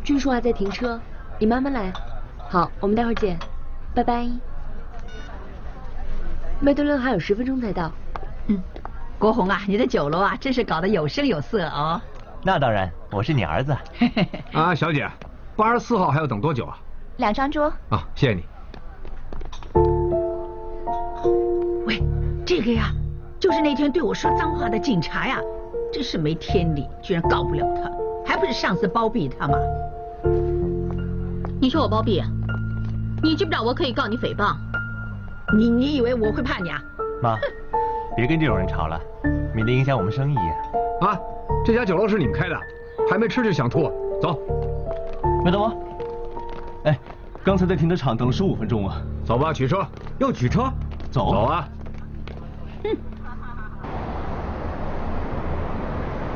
[0.05, 1.01] 俊叔还在停车，
[1.39, 1.91] 你慢慢来。
[2.47, 3.35] 好，我们待会儿见，
[3.95, 4.29] 拜拜。
[6.59, 7.91] 麦德伦还有十分钟才到。
[8.45, 8.61] 嗯，
[9.17, 11.99] 国红啊，你的酒楼啊，真是搞得有声有色哦。
[12.43, 13.75] 那当然，我是你儿子。
[14.53, 15.09] 啊，小姐，
[15.55, 16.77] 八十四号还要等多久啊？
[17.17, 17.65] 两张桌。
[17.89, 18.43] 啊，谢谢你。
[21.87, 21.99] 喂，
[22.45, 22.91] 这个呀，
[23.39, 25.39] 就是那天对我说脏话的警察呀，
[25.91, 27.91] 真是没天理，居然告不了他，
[28.23, 29.57] 还不是上司包庇他吗？
[31.65, 32.28] 你说我包庇啊？
[33.23, 34.56] 你知不知道我可以告你诽谤？
[35.58, 36.80] 你你以为我会怕你啊？
[37.23, 37.36] 妈，
[38.15, 39.01] 别跟这种人吵了，
[39.51, 40.38] 免得影响我们生意。
[41.01, 41.17] 啊，
[41.65, 42.56] 这家酒楼是你们开的，
[43.10, 44.39] 还没吃就想吐，走。
[45.43, 45.73] 麦德吗？
[46.84, 46.99] 哎，
[47.43, 49.01] 刚才在停车场等了十五分钟啊。
[49.25, 49.84] 走吧，取车。
[50.19, 50.71] 要取车？
[51.10, 51.32] 走。
[51.32, 51.67] 走啊。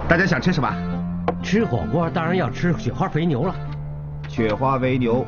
[0.07, 0.67] 大家想吃什么？
[1.43, 3.53] 吃火锅当然要吃雪花肥牛了。
[4.29, 5.25] 雪花肥牛，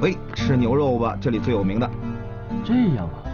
[0.00, 1.90] 喂，吃牛肉吧，这里最有名的。
[2.64, 3.26] 这样啊，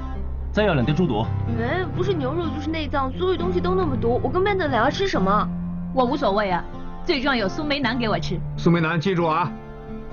[0.51, 1.25] 再要两碟猪肚。
[1.61, 5.49] 哎，不是牛肉就是内脏，所有东西都那么多，我跟麦德俩要吃什么？
[5.95, 6.65] 我无所谓啊，
[7.05, 8.41] 最重要有苏梅南给我吃。
[8.57, 9.53] 苏梅南，记住啊。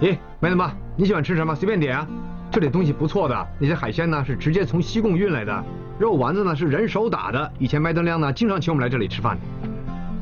[0.01, 1.55] 咦，麦德妈，你喜欢吃什么？
[1.55, 2.05] 随便点啊。
[2.51, 5.63] 这里东西不错的，那些海鲜呢是直接从西贡运来的，
[5.97, 7.51] 肉丸子呢是人手打的。
[7.57, 9.37] 以前麦德亮呢经常请我们来这里吃饭。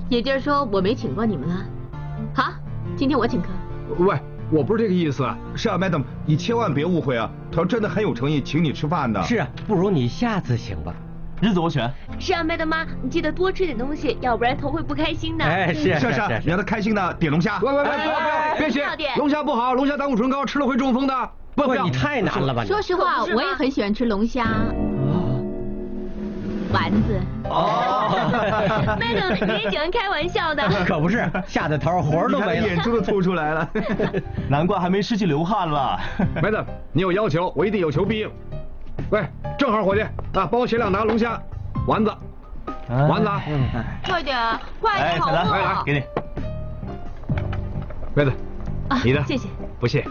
[0.10, 1.56] 也就是说我没请过你们了。
[2.34, 2.52] 好，
[2.96, 3.48] 今天我请客。
[4.00, 4.18] 喂，
[4.50, 5.28] 我不是这个意思。
[5.56, 9.22] 是啊，Madam，你千万别误会啊，他真的很有诚意，请你吃饭的。
[9.24, 10.94] 是啊，不如你下次请吧。
[11.42, 11.92] 日子我选。
[12.18, 15.46] 是啊，麦德妈，你记得多吃点东西，要不然头会不开心的。
[15.46, 17.60] 哎，是是是，你让他开心的点龙虾。
[17.62, 18.86] 喂喂喂，不要不要，别学，
[19.18, 21.14] 龙虾不好，龙虾胆固醇高，吃了会中风的。
[21.54, 22.64] 不不，你太难了吧？
[22.64, 24.48] 说实话，我也很喜欢吃龙虾。
[26.74, 27.20] 丸子。
[27.50, 27.94] 哦。
[29.00, 30.68] Madam，你也喜欢开玩笑的。
[30.86, 33.70] 可不是，吓得头活都没了，眼珠都凸出来了。
[34.50, 36.00] 难怪还没失去流汗了。
[36.42, 38.32] Madam，你有要求，我一定有求必应。
[39.10, 39.26] 喂，
[39.58, 41.40] 正好伙计，啊，帮我写两打龙虾
[41.86, 42.12] 丸子，
[42.88, 43.30] 丸子，
[44.04, 44.38] 快点，
[44.82, 45.34] 快点，好饿。
[45.34, 46.04] 来来，给你。
[48.16, 48.34] 妹子，
[49.04, 49.48] 你的，谢谢。
[49.80, 50.04] 不谢。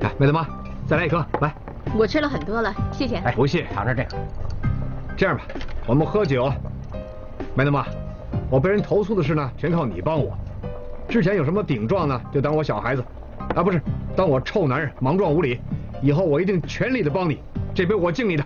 [0.00, 0.46] 来，妹子妈，
[0.86, 1.52] 再来一颗，来。
[1.96, 3.16] 我吃了很多了，谢谢。
[3.16, 4.08] 哎，不谢，尝尝这个。
[5.18, 5.42] 这样吧，
[5.84, 6.48] 我们喝酒。
[7.56, 7.84] 麦德妈，
[8.48, 10.38] 我被人投诉的事呢，全靠你帮我。
[11.08, 13.04] 之前有什么顶撞呢，就当我小孩子，
[13.56, 13.82] 啊，不是，
[14.14, 15.58] 当我臭男人，莽撞无礼。
[16.00, 17.40] 以后我一定全力的帮你，
[17.74, 18.44] 这杯我敬你的。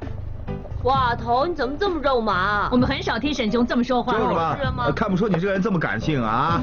[0.84, 2.70] 哇头，你怎么这么肉麻？
[2.72, 4.14] 我们很少听沈兄这么说话。
[4.14, 4.90] 就是吧？
[4.96, 6.58] 看不出你这个人这么感性啊。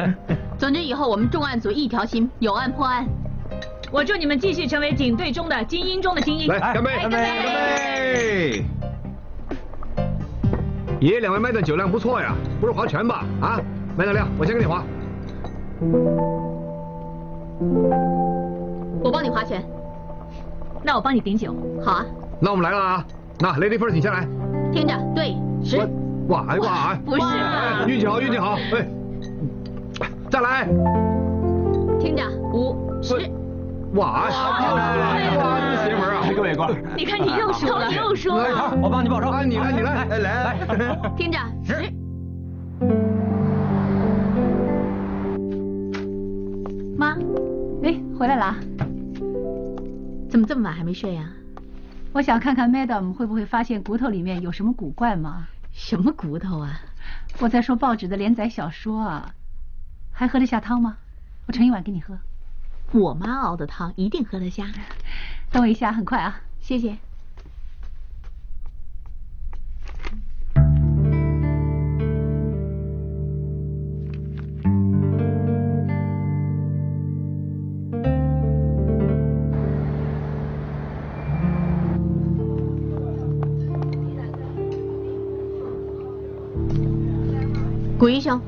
[0.56, 3.06] 总之以后我们重案组一条心，有案破案。
[3.92, 6.48] 我祝你们继续成为警队中的精英中的精英。
[6.48, 6.96] 来，干杯！
[7.02, 7.16] 干杯！
[7.16, 8.52] 干杯！
[8.56, 8.64] 爷
[11.00, 13.24] 爷爷两位卖的酒量不错呀，不是划拳吧？
[13.40, 13.58] 啊，
[13.96, 14.84] 麦德亮，我先给你划。
[19.02, 19.64] 我帮你划拳。
[20.82, 21.54] 那我帮你顶酒。
[21.82, 22.06] 好啊。
[22.38, 23.04] 那我们来了啊！
[23.38, 24.26] 那 Lady First，你先来。
[24.72, 25.34] 听着，对，
[25.64, 25.78] 十。
[26.28, 27.00] 哇哎哇哎！
[27.04, 27.86] 不是嘛？
[27.86, 28.86] 运气好，运气好，哎，
[30.30, 30.66] 再来。
[31.98, 33.16] 听着，五十。
[33.94, 35.36] 哇哎！
[35.36, 36.22] 哇，这邪门啊！
[36.34, 38.72] 各位官，你看你又输了，又输了。
[38.80, 39.32] 我帮你报仇。
[39.42, 41.12] 你来，你来，来来来。
[41.16, 41.90] 听着，十。
[46.96, 47.16] 妈，
[47.82, 48.54] 哎，回来了。
[50.30, 51.28] 怎么这么晚还没睡呀？
[52.12, 55.48] 我想看看 Madam 会不会发现骨头里面有什么古怪嘛。
[55.72, 56.80] 什么骨头啊？
[57.40, 59.34] 我在说报纸的连载小说啊。
[60.12, 60.96] 还喝得下汤吗？
[61.46, 62.16] 我盛一碗给你喝。
[62.92, 64.66] 我妈熬的汤一定喝得下。
[65.50, 66.40] 等我一下，很快啊。
[66.60, 66.96] 谢谢。
[87.98, 88.40] 古医生，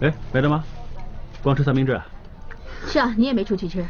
[0.00, 0.64] 哎，没了吗？
[1.42, 2.06] 光吃三明治啊？
[2.90, 3.86] 是啊，你也没出去吃。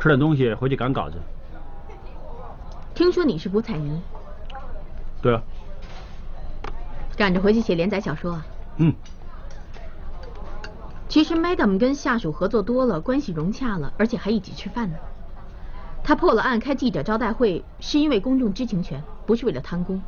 [0.00, 1.20] 吃点东西回去赶稿子。
[2.94, 4.00] 听说你是胡彩妮，
[5.20, 5.42] 对啊，
[7.16, 8.46] 赶着回去写连载小说啊？
[8.78, 8.94] 嗯。
[11.06, 14.96] 其实 Madam 跟下属合作多了，关系融洽了，而且还一起吃饭呢。
[16.02, 20.00] 他破了案开记者招待会，是因为公众知情权，不是为了贪功。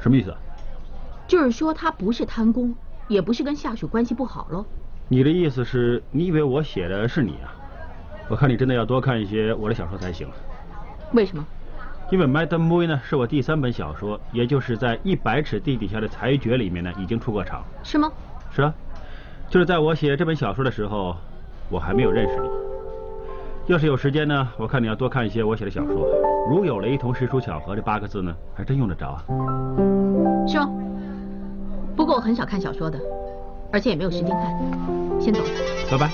[0.00, 0.38] 什么意思啊？
[1.28, 2.74] 就是说他不是贪功，
[3.06, 4.66] 也不是跟下属关系不好喽。
[5.12, 7.50] 你的意思是你以为我写的是你啊？
[8.28, 10.28] 我看你真的要多看一些我的小说才行。
[11.14, 11.44] 为什么？
[12.12, 17.64] 因为《Madam Mui》呢是我第三本小说，也就是在《一百尺地底下的裁决》里面呢已经出过场。
[17.82, 18.08] 是吗？
[18.52, 18.72] 是啊，
[19.48, 21.16] 就是在我写这本小说的时候，
[21.68, 22.48] 我还没有认识你。
[23.66, 26.06] 要是有时间呢，我看你要多看一些我写的小说。
[26.48, 29.24] 如有雷同、实属巧合这八个字呢，还真用得着啊。
[30.46, 30.70] 是吗？
[31.96, 32.96] 不过我很少看小说的，
[33.72, 34.99] 而且也没有时间看。
[35.20, 35.50] 先走了，
[35.90, 36.10] 拜拜。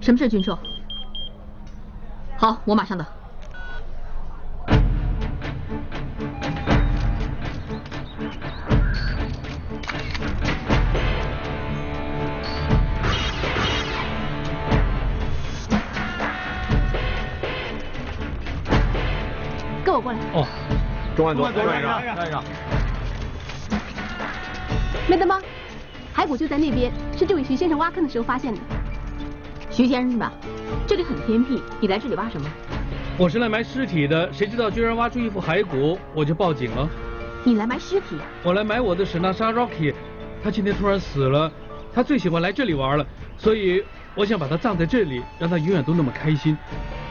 [0.00, 0.58] 什么事，军硕？
[2.38, 3.04] 好，我马上到。
[19.84, 20.18] 跟我过来。
[20.32, 20.46] 哦，
[21.14, 22.42] 重案组，重案组站站上。
[25.06, 25.38] 没得吗？
[26.22, 28.60] 骸骨就在那边，是这位徐先生挖坑的时候发现的。
[29.70, 30.32] 徐先生是吧？
[30.86, 32.48] 这里很偏僻，你来这里挖什么？
[33.18, 36.88] 我是来埋尸体的，谁知道居然挖出一副骸骨，我就报警了。
[37.42, 38.14] 你来埋尸体？
[38.44, 39.92] 我来埋我的史纳莎 Rocky，
[40.44, 41.50] 他今天突然死了，
[41.92, 43.04] 他最喜欢来这里玩了，
[43.36, 43.82] 所以
[44.14, 46.56] 我想把他葬在这里，让他永远都那么开心。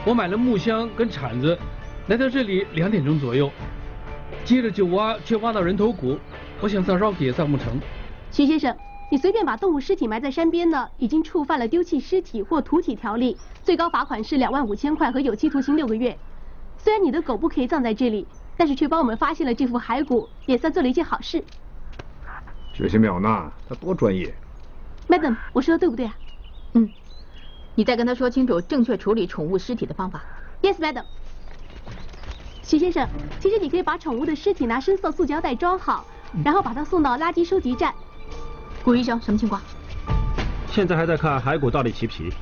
[0.06, 1.58] 我买了木箱跟铲子，
[2.06, 3.50] 来到这里两点钟左右，
[4.42, 6.18] 接着就挖，却挖到人头骨，
[6.62, 7.78] 我想葬 Rocky 也葬不成。
[8.30, 8.74] 徐先生，
[9.12, 16.16] 你随便把动物尸体埋在山边呢，已经触犯了丢弃尸体或土体条例，最高罚款是两万五千块和有期徒刑六个月。
[16.78, 21.44] 虽然你的狗不可以葬在这里，但是却帮我们发现了这副骸骨，也算做了一件好事。
[22.72, 24.34] 执行秒纳，他多专业。
[25.10, 26.16] Madam，我说的对不对啊？
[26.72, 26.88] 嗯，
[27.74, 30.24] 你再跟他说清楚正确处理宠物尸体的方法。
[30.62, 31.04] Yes, Madam。
[32.62, 33.06] 徐先生，
[33.40, 36.06] 其实你可以把宠物的尸体拿深色塑胶袋装好，
[36.42, 37.92] 然后把它送到垃圾收集站。
[38.84, 39.60] 古医生，什么情况？
[40.66, 42.32] 现在还在看骸骨到底齐不齐，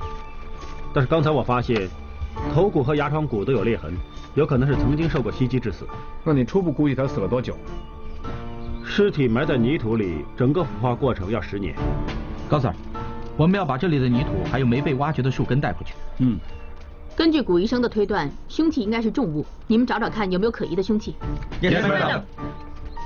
[0.94, 1.88] 但是刚才我发现
[2.54, 3.92] 头骨和牙床骨都有裂痕，
[4.34, 5.86] 有可能是曾经受过袭击致死。
[6.24, 7.56] 那你初步估计他死了多久？
[8.84, 11.74] 尸体埋在泥土里，整个腐化过程要十年。
[12.48, 12.74] 高 Sir，
[13.36, 15.94] 我们要把这里的泥土还有没被挖掘的树根带回去。
[16.18, 16.38] 嗯。
[17.16, 21.14] 根据古医生的推断，凶器应该是重物，你们找找看有没有可疑的凶器。
[21.60, 22.22] Yes, madam。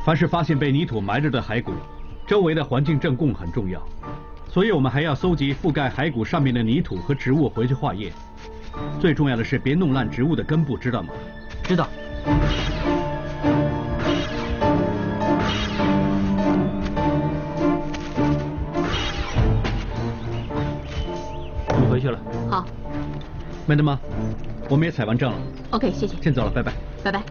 [0.04, 1.72] 凡是发现被泥土埋着的骸骨，
[2.26, 3.80] 周围的环境证供很重要，
[4.50, 8.12] 所以我们还要搜集覆盖骸骨上面的泥土和植物回去化验。
[8.98, 11.10] 最重要的是别弄烂植物的根部，知道吗？
[11.62, 11.88] 知道。
[21.68, 22.18] 我们回去了。
[22.50, 22.66] 好。
[23.66, 23.98] 麦德妈，
[24.68, 25.38] 我们也采完证了。
[25.70, 26.16] OK，谢谢。
[26.22, 26.72] 先走了，拜拜。
[27.02, 27.22] 拜拜。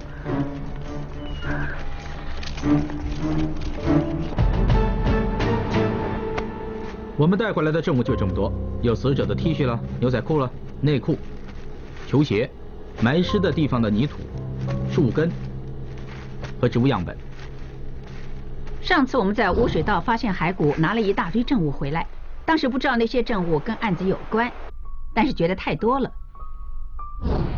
[7.15, 10.49] 我们带回来的证物就这么多，有死者的 T 恤了、牛仔裤了、
[10.82, 11.15] 内裤、
[12.08, 12.49] 球鞋、
[13.02, 14.17] 埋尸的地方的泥土、
[14.91, 15.32] 树根
[16.60, 17.15] 和植物样本。
[18.82, 22.05] 上次我们在污水道发现骸骨，拿了一大堆证物回来，
[22.45, 24.51] 当时不知道那些证物跟案子有关，
[25.14, 26.11] 但是觉得太多了。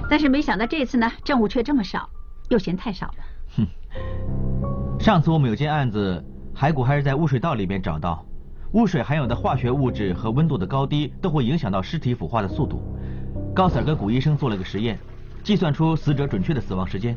[0.10, 2.10] 但是没想到这次呢，证物却这么少，
[2.49, 3.14] 又嫌太少了。
[3.58, 8.24] 哼，上次我们有件案子，骸骨还是在污水道里面找到，
[8.76, 12.84] 污水含有的化学物质和温度的高低都会影响到尸体腐化的速度。
[13.55, 14.99] 高 Sir 跟古医生做了个实验，
[15.45, 17.15] 计算出死者准确的死亡时间。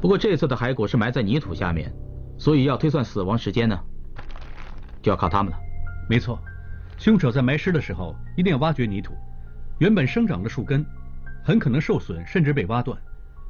[0.00, 1.92] 不过这次的骸骨是埋在泥土下面，
[2.38, 3.76] 所以要推算死亡时间呢，
[5.02, 5.58] 就要靠他们了。
[6.08, 6.38] 没错，
[6.96, 9.14] 凶手在埋尸的时候一定要挖掘泥土，
[9.78, 10.86] 原本生长的树根
[11.42, 12.96] 很可能受损，甚至被挖断。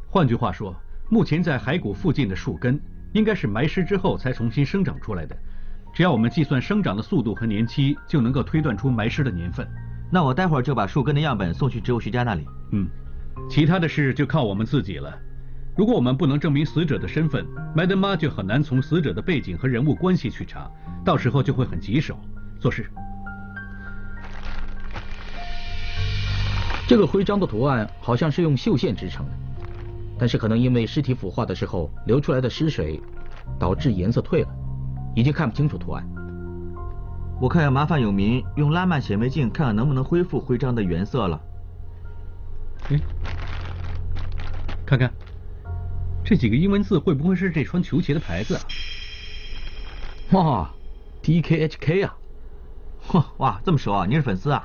[0.09, 0.74] 换句话说，
[1.11, 2.81] 目前在骸骨附近的树根
[3.12, 5.37] 应该是埋尸之后才重新生长出来的，
[5.99, 9.69] 只要我们计算生长的速度和年期，就能够推断出埋尸的年份。
[10.13, 12.47] 那我待会儿就把树根的样本送去植物学家那里。
[12.71, 12.89] 嗯，
[13.51, 15.13] 其他的事就靠我们自己了。
[15.77, 17.45] 如果我们不能证明死者的身份，
[17.75, 20.71] 麦德妈就很难从死者的背景和人物关系去查，
[21.05, 22.17] 到时候就会很棘手。
[22.61, 22.89] 做事。
[26.87, 29.33] 这个徽章的图案好像是用绣线织成的，
[30.17, 33.03] 但是可能因为尸体腐化的时候流出来的尸水，
[33.59, 34.49] 导致颜色褪了，
[35.15, 36.07] 已经看不清楚图案。
[37.41, 41.41] 我看要麻烦永民用拉曼显微镜看看能不能恢复徽章的原色了。
[42.91, 43.01] 嗯，
[44.85, 45.13] 看看。
[46.25, 48.61] 这几个英文字会不会是这双球鞋的牌子啊？
[50.33, 50.71] 哇
[51.23, 52.17] ，DKHK 啊！
[53.09, 54.05] 嚯，哇，这么熟啊？
[54.07, 54.63] 你是粉丝啊？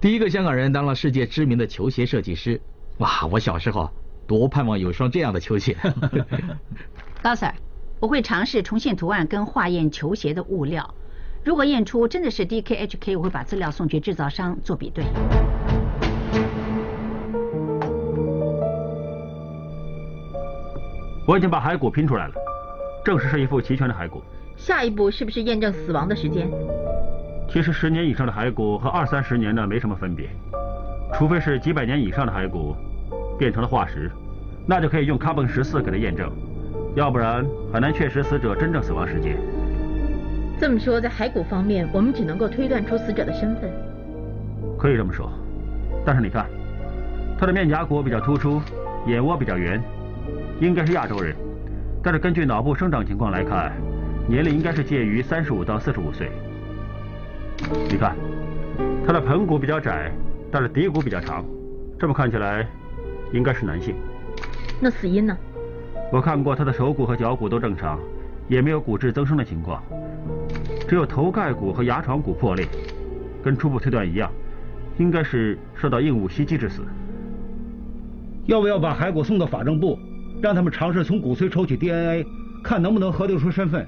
[0.00, 2.60] 第一个香港人当了世界知名的球鞋设计师。
[2.98, 3.90] 哇，我小时候
[4.28, 5.76] 多盼望有双这样的球鞋。
[7.20, 7.52] 高 Sir，
[8.00, 10.94] 我会尝试重现图案跟化验球鞋的物料。
[11.44, 15.04] 如果验出真的是 DKHK，我会把资料送去制造商做比对。
[21.26, 22.34] 我已经把骸骨拼出来了，
[23.04, 24.22] 证实是一副齐全的骸骨。
[24.56, 26.48] 下一步是不是验证死亡的时间？
[27.52, 30.30] 其实十年以上的骸骨和二三十年的没什么分别，
[31.12, 32.74] 除非是几百年以上的骸骨
[33.38, 34.10] 变成了化石，
[34.66, 36.30] 那就可以用卡本十四给它验证，
[36.94, 39.36] 要不然很难确实死者真正死亡时间。
[40.58, 43.70] 这么说，在骸骨方面，我们只能够推断出死者的身份。
[44.78, 45.30] 可以这么说，
[46.04, 46.46] 但是你看，
[47.38, 48.60] 他的面颊骨比较突出，
[49.06, 49.80] 眼窝比较圆。
[50.60, 51.34] 应该是亚洲人，
[52.02, 53.72] 但是根据脑部生长情况来看，
[54.28, 56.30] 年龄应该是介于三十五到四十五岁。
[57.88, 58.14] 你看，
[59.06, 60.12] 他的盆骨比较窄，
[60.50, 61.44] 但是骶骨比较长，
[61.98, 62.66] 这么看起来
[63.32, 63.94] 应该是男性。
[64.78, 65.34] 那死因呢？
[66.12, 67.98] 我看过他的手骨和脚骨都正常，
[68.48, 69.82] 也没有骨质增生的情况，
[70.88, 72.66] 只有头盖骨和牙床骨破裂，
[73.44, 74.30] 跟初步推断一样，
[74.98, 76.82] 应该是受到硬物袭击致死。
[78.46, 79.96] 要不要把骸骨送到法政部？
[80.42, 82.26] 让他们尝试从骨髓抽取 DNA，
[82.64, 83.86] 看能不能核对出身份。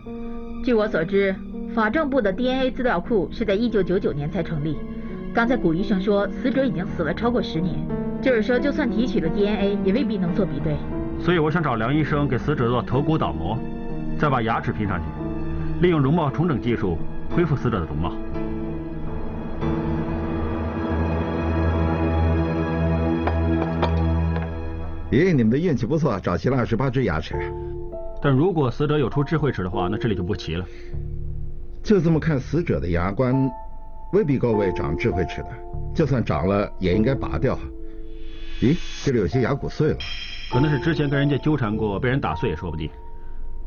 [0.62, 1.34] 据我所知，
[1.74, 4.76] 法政部的 DNA 资料库是在1999年才成立。
[5.34, 7.74] 刚才古医生说，死者已经死了超过十年，
[8.20, 10.76] 就是说，就算提取了 DNA，也未必能做比对。
[11.24, 13.56] 所以我想找梁医生给死者做头骨倒模，
[14.18, 15.04] 再把牙齿拼上去，
[15.80, 16.98] 利用容貌重整技术
[17.30, 18.12] 恢复死者的容貌。
[25.12, 27.36] 爷爷，你们的运气不错，找齐了二十八只牙齿。
[28.20, 30.64] 但如果死者有出智慧齿的话，那这里就不齐了。
[31.84, 33.48] 就这么看，死者的牙冠
[34.12, 35.48] 未必够位长智慧齿的，
[35.94, 37.56] 就算长了，也应该拔掉。
[38.60, 39.96] 咦，这里有些牙骨碎了，
[40.52, 42.90] 可能是之前跟人家纠缠过，被人打碎也说不定。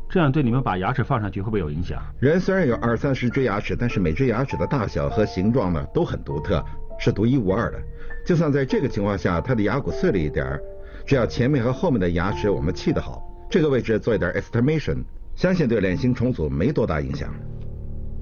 [0.08, 2.00] 这样对你们把牙齿放上去会不会有影响？
[2.20, 6.64] 人虽然有二三十只牙齿，但是每只牙齿的大小和形状呢都很独特，
[6.96, 7.78] 是独一无二的。
[8.24, 10.62] 就算在这个情况下，他的牙骨碎了一点儿。
[11.04, 13.20] 只要前面和后面的牙齿我们砌得好，
[13.50, 15.02] 这个位置做一点 estimation，
[15.34, 17.34] 相信对脸型重组没多大影响。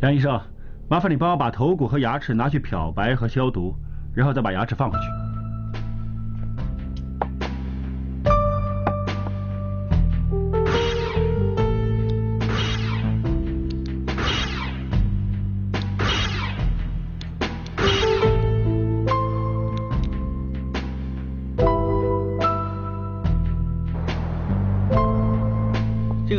[0.01, 0.41] 杨医生，
[0.89, 3.75] 麻烦你帮我把头骨和牙齿拿去漂白和消毒，
[4.15, 5.34] 然后再把牙齿放回去。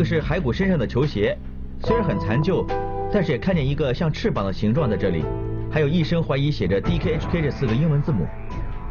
[0.05, 1.35] 是骸骨身上的球鞋，
[1.83, 2.65] 虽然很残旧，
[3.11, 5.25] 但是也看见一个像翅膀的形状在这里，
[5.71, 8.27] 还有一生怀疑写着 DKHK 这四个英文字母。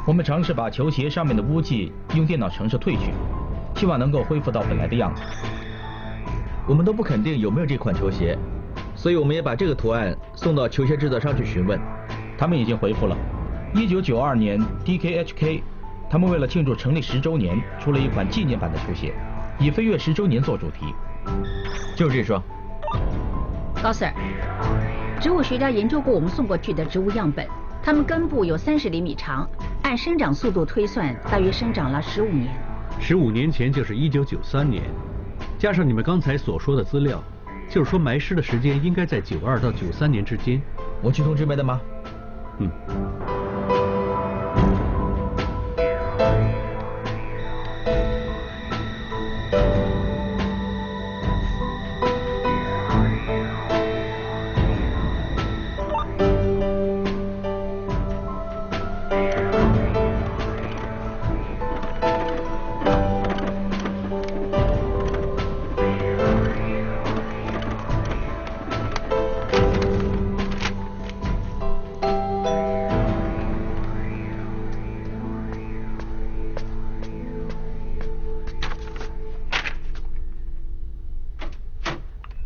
[0.06, 3.12] 我们尝试把球鞋上面的污迹用电脑程式褪去，
[3.74, 5.22] 希望能够恢复到本来的样子。
[6.66, 8.36] 我们都不肯定有没有这款球鞋，
[8.94, 11.78] 所以我们也把这个图案送到球鞋制造商去询问，
[12.36, 13.16] 他们已经回复了。
[13.74, 15.62] 一九九二年 DKHK，
[16.10, 19.12] 他们为了庆祝成立十周年，出了一款纪念版的球鞋。
[19.59, 20.94] 以飞跃十周年做主题，
[21.96, 22.42] 就是这双。
[23.82, 24.12] 高 Sir，
[25.20, 27.46] 植物学家研究过我们送过去的植物样本，
[27.82, 29.48] 它们根部有三十厘米长，
[29.82, 32.48] 按生长速度推算，大约生长了十五年。
[33.00, 34.82] 十五年前就是一九九三年，
[35.59, 37.22] 加上你们刚才所说的资料，
[37.68, 40.61] 就是说埋尸的时间应该在九二到九三年之间。
[41.02, 41.80] 我去通知麦德妈。
[42.59, 42.70] 嗯。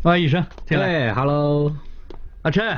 [0.09, 0.87] 啊，医生，进来。
[0.87, 1.71] 哎，Hello，
[2.41, 2.75] 阿琛，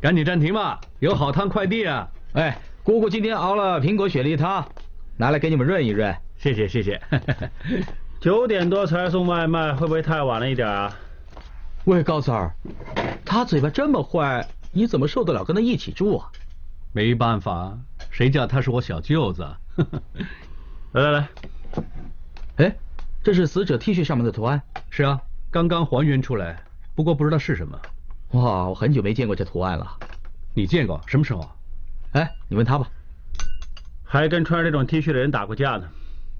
[0.00, 2.08] 赶紧暂停吧，有好汤快递啊！
[2.34, 4.64] 哎，姑姑今天熬了苹果雪梨汤，
[5.16, 6.14] 拿来给你们润一润。
[6.36, 7.02] 谢谢谢谢。
[8.22, 10.96] 九点多才送外卖，会不会太晚了一点啊？
[11.86, 12.54] 喂，高三儿，
[13.24, 16.30] 他嘴巴这么坏，你怎么受得了跟他一起住啊？
[16.92, 17.76] 没办法，
[18.08, 19.44] 谁叫他是我小舅子。
[20.94, 21.28] 来来来，
[22.58, 22.76] 哎，
[23.24, 24.62] 这是死者 T 恤上面的图案。
[24.90, 25.20] 是啊，
[25.52, 27.78] 刚刚还原出来，不过不知道是什么。
[28.30, 29.86] 哇，我很久没见过这图案了。
[30.54, 30.98] 你见过？
[31.06, 31.46] 什么时候？
[32.12, 32.88] 哎，你问他吧。
[34.02, 35.86] 还跟穿着这种 T 恤的人打过架呢。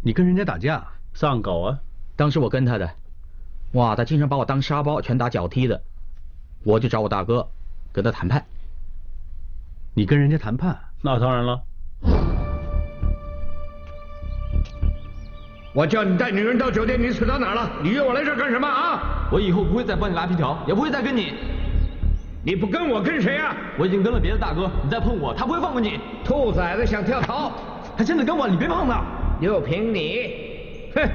[0.00, 0.82] 你跟人家打架？
[1.12, 1.78] 丧狗啊！
[2.16, 2.90] 当时我跟他的，
[3.72, 5.82] 哇，他经常把我当沙包，拳打脚踢的。
[6.64, 7.46] 我就找我大哥
[7.92, 8.42] 跟他谈判。
[9.92, 10.74] 你跟人家谈判？
[11.02, 11.62] 那当然了。
[15.74, 17.70] 我叫你带女人到酒店，你扯到哪儿了？
[17.82, 19.26] 你约我来这儿干什么啊？
[19.30, 21.32] 我以后不会再帮你拉皮条，也不会再跟你。
[22.44, 23.56] 你不跟我跟谁啊？
[23.78, 25.98] 我已经跟了别的大哥，你再碰我，他不会放过你。
[26.22, 27.52] 兔崽子想跳槽？
[27.96, 29.02] 他现在跟我，你别碰他。
[29.40, 31.08] 就凭你，哼，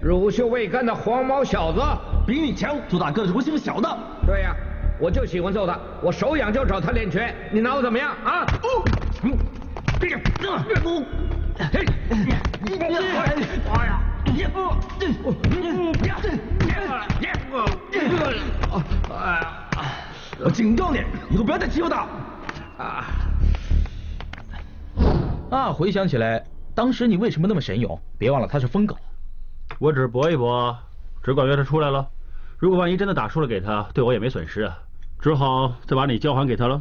[0.00, 1.80] 乳臭未干的黄毛小子，
[2.24, 2.76] 比你强。
[2.88, 3.98] 做大哥的不欺负小的。
[4.24, 4.54] 对呀，
[5.00, 8.46] 我就喜欢揍他，我手痒就找他练拳，你拿我怎么样啊？
[9.24, 9.36] 嗯，
[10.00, 10.18] 这个，
[10.82, 11.04] 不，
[11.58, 11.84] 嘿，
[20.44, 20.98] 我警告你，
[21.30, 22.06] 以后不要再欺负他。
[22.78, 23.04] 啊，
[25.50, 26.44] 啊，回想起来。
[26.74, 28.00] 当时你为什么那么神勇？
[28.18, 28.96] 别忘了他是疯狗。
[29.78, 30.76] 我只是搏一搏，
[31.22, 32.08] 只管约他出来了。
[32.58, 34.78] 如果万一真的打输了给他，对我也没损失啊，
[35.20, 36.80] 只好再把你交还给他了。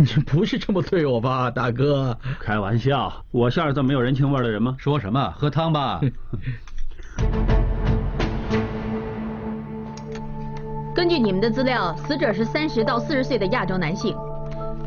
[0.02, 2.16] 你不是这么对我吧，大哥？
[2.40, 4.74] 开玩笑，我像是这么没有人情味的人吗？
[4.78, 5.30] 说什么？
[5.36, 6.00] 喝汤吧。
[10.94, 14.16] 根据你们的资料，死者是三十到四十岁的亚洲男性，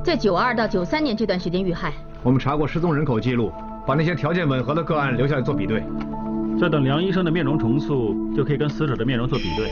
[0.03, 1.93] 在九二到九三年这段时间遇害。
[2.23, 3.53] 我们查过失踪人口记录，
[3.85, 5.83] 把那些条件吻合的个案留下来做比对。
[6.59, 9.71] 再等梁医生的面容重塑，就可以跟死者的面容做比对。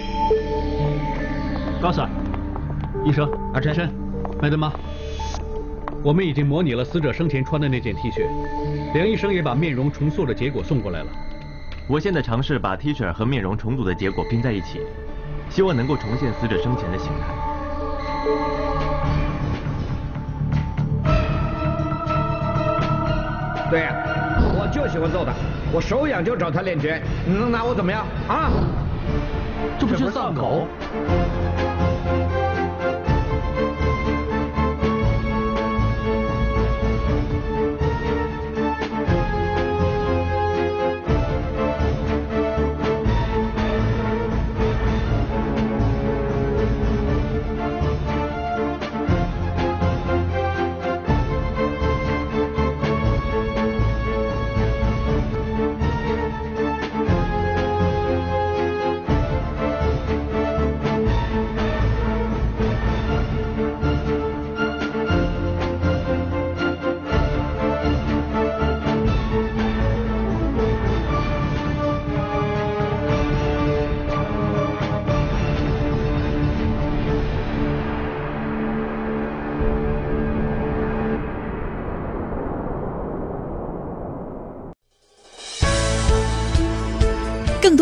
[1.82, 2.08] 高 Sir，
[3.04, 3.90] 医生，阿琛，
[4.40, 4.72] 麦德妈，
[6.04, 8.26] 我们已经模拟了死者生前穿的那件 T 恤，
[8.96, 11.08] 梁医生也把面容重塑的结果送过来了。
[11.88, 14.82] 我现在尝试把 T 恤和面容重组的结果拼在一起，
[15.50, 17.28] 希望能够重现死者生前的形态。
[23.70, 23.94] 对呀，
[24.58, 25.34] 我就喜欢揍他，
[25.72, 28.50] 我手痒就找他练拳，你能拿我怎么样啊？
[29.78, 30.68] 这不是丧狗？